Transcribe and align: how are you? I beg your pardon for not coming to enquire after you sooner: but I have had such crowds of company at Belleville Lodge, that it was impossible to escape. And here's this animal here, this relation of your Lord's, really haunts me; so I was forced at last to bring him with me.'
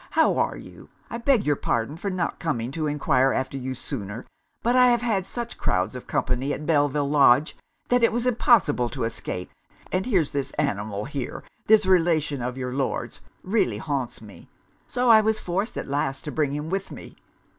how 0.09 0.35
are 0.35 0.57
you? 0.57 0.89
I 1.11 1.19
beg 1.19 1.45
your 1.45 1.55
pardon 1.55 1.95
for 1.95 2.09
not 2.09 2.39
coming 2.39 2.71
to 2.71 2.87
enquire 2.87 3.33
after 3.33 3.55
you 3.55 3.75
sooner: 3.75 4.25
but 4.63 4.75
I 4.75 4.87
have 4.87 5.03
had 5.03 5.27
such 5.27 5.59
crowds 5.59 5.93
of 5.93 6.07
company 6.07 6.53
at 6.53 6.65
Belleville 6.65 7.07
Lodge, 7.07 7.55
that 7.89 8.01
it 8.01 8.11
was 8.11 8.25
impossible 8.25 8.89
to 8.89 9.03
escape. 9.03 9.51
And 9.91 10.07
here's 10.07 10.31
this 10.31 10.53
animal 10.53 11.05
here, 11.05 11.43
this 11.67 11.85
relation 11.85 12.41
of 12.41 12.57
your 12.57 12.73
Lord's, 12.73 13.21
really 13.43 13.77
haunts 13.77 14.23
me; 14.23 14.49
so 14.87 15.11
I 15.11 15.21
was 15.21 15.39
forced 15.39 15.77
at 15.77 15.87
last 15.87 16.23
to 16.23 16.31
bring 16.31 16.51
him 16.53 16.71
with 16.71 16.89
me.' 16.89 17.15